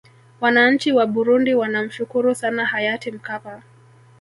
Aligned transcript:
wananchi 0.41 0.91
wa 0.91 1.05
burundi 1.07 1.53
wanamshukuru 1.53 2.35
sana 2.35 2.65
hayati 2.65 3.11
mkapa 3.11 3.63